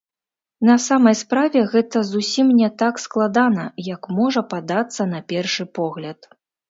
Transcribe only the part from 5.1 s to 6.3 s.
на першы погляд.